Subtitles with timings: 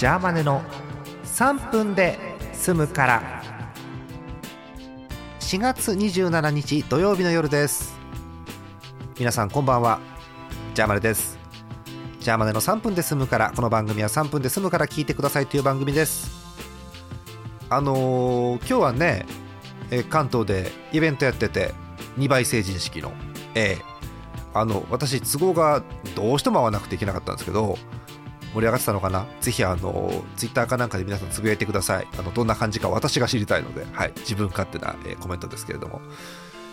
[0.00, 0.62] ジャーマネの
[1.24, 2.18] 3分で
[2.54, 3.42] 済むから。
[5.40, 8.00] 4月27日土曜日の夜です。
[9.18, 10.00] 皆さんこんばんは。
[10.72, 11.38] ジャーマネです。
[12.18, 16.30] ジャーマネの3分で済むからこの番組は3分で済むから聞いてくださいという番組です。
[17.68, 19.26] あのー、今日はね、
[19.90, 21.74] え関東でイベントやってて
[22.16, 23.12] 2倍成人式の。
[23.54, 25.82] えー、あの私都合が
[26.16, 27.76] どうしても合わなくていけなかったんですけど
[28.54, 29.26] 盛り上がってたのかな？
[29.40, 32.08] ぜひあのツイッターかなんかで皆さんつぶやいてください。
[32.18, 36.00] あのどんな感じか私が知りたいので、はい、自分勝手な、えー、コメントですけれども。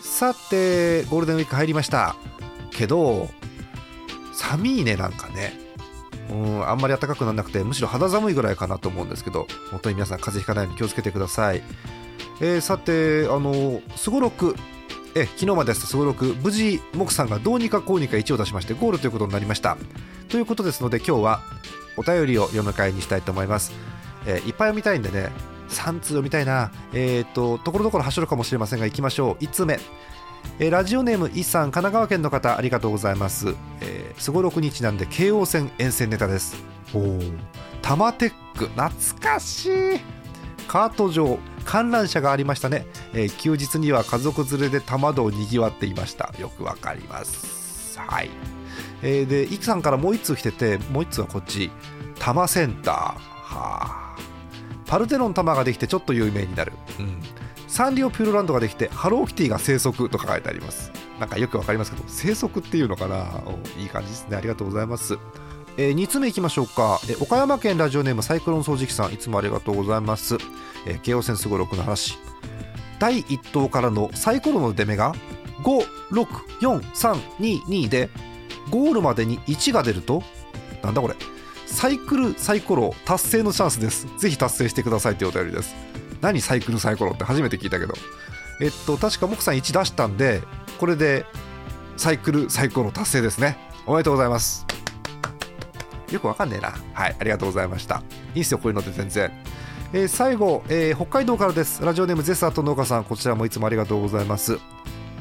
[0.00, 2.16] さてゴールデンウィーク入りました。
[2.70, 3.28] けど
[4.32, 5.66] 寒いねなんかね。
[6.30, 11.62] うんあんまり暖かくならなくてむしろ肌寒いぐらいかなと思うんですけど本当に皆さん風邪ひかないように気をつけてください、
[12.42, 14.54] えー、さてあのすごろく
[15.14, 19.76] え昨日まですごろく無事木さんがどうにかこうにか1を出しましてゴールということになりました。
[20.28, 21.40] ということですので今日は
[21.96, 23.72] お便りを読む会にしたいと思います、
[24.26, 25.30] え、いっぱい読みたいんでね
[25.68, 26.70] 3通読みたいな。
[26.92, 29.44] えっ、とところどころ走るかもしれませんがいきましょう。
[29.44, 29.78] 1つ目。
[30.58, 33.54] え、ラジオネームイさん神奈川県の方ありがとうございます。
[34.18, 36.56] すごろくにちなんで京王線沿線ネタです。
[36.94, 37.20] おお
[37.82, 39.70] タマテック懐かしい。
[40.66, 41.38] カート場
[41.68, 46.32] 観覧車がありましたね、えー、休日には家族連れで多摩道をにぎわっていました。
[46.38, 47.98] よくわかります。
[47.98, 48.30] はい。
[49.02, 51.70] えー、でイクさんからもう1通来ててもう1通はこっち。
[52.14, 52.94] 多摩センター。
[52.94, 53.16] は
[53.52, 54.16] あ。
[54.86, 57.20] パルテノン玉ができてちょっと有名になる、うん、
[57.66, 60.90] サンリオピューロランドができてハローキティが生息と書かれてあります。
[61.20, 63.42] なんかよくわかりますけど生息っていうのかな。
[63.76, 64.38] いい感じですね。
[64.38, 65.18] ありがとうございます。
[65.78, 70.34] えー、2つ目いきましょうか、えー、岡山県ラジオネームサイクロン掃除機さんいつもありがとうございます、
[70.86, 72.18] えー、京王線すごろくの話。
[72.98, 75.14] 第1党からのサイコロの出目が
[75.62, 78.10] 564322で
[78.70, 80.24] ゴールまでに1が出ると
[80.82, 81.14] なんだこれ。
[81.66, 84.08] サイクルサイコロ達成のチャンスです。
[84.18, 85.76] ぜひ達成してくださいというお便りです。
[86.20, 87.94] 何サイクルサイコロって初めて聞いたけど。
[88.60, 90.42] えっと確か木さん1出したんで
[90.80, 91.24] これで
[91.96, 93.56] サイクルサイコロ達成ですね。
[93.86, 94.66] おめでとうございます。
[96.10, 96.74] よくわかんねえな。
[96.94, 98.02] はいありがとうございました。
[98.34, 99.30] いいっすよこういうので全然。
[99.92, 101.84] えー、最後、えー、北海道からです。
[101.84, 103.04] ラジオネームゼスアート農家さん。
[103.04, 104.58] こちらもいつもありがとうございます。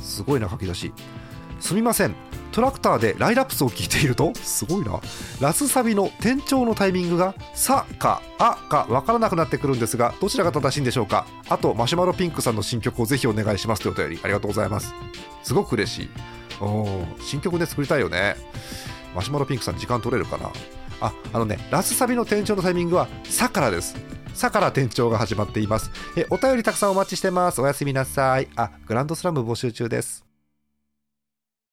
[0.00, 0.92] すごいな書き出し。
[1.60, 2.14] すみません。
[2.52, 4.32] トラクターでライラプスを聞いていると？
[4.36, 5.00] すごいな。
[5.40, 11.26] ラスサビの転調のタイミングが「さ」か「あ」か分からなくなってくるんですがどちらが正しいんでしょうか？
[11.48, 14.94] あとマシュマロピンクさんの新曲をぜひお願いしますというお便りありがとうございます。
[15.42, 16.10] すごく嬉しい。
[16.60, 18.36] お新曲で作りたいよね。
[19.14, 20.50] マシュマロピンクさん時間取れるかな？
[21.00, 23.96] ああのねラスサビの転調のタイミングは「さ」からです。
[24.34, 25.90] さから転調が始まっています。
[26.16, 27.60] えお便りたくさんお待ちしてます。
[27.60, 28.48] おやすみなさい。
[28.56, 30.24] あグランドスラム募集中です。